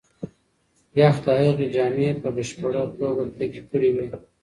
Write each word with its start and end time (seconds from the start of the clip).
یخ 0.99 1.15
د 1.25 1.27
هغې 1.43 1.67
جامې 1.75 2.09
په 2.21 2.29
بشپړه 2.35 2.81
توګه 2.99 3.23
کلکې 3.33 3.61
کړې 3.69 3.89
وې. 3.95 4.07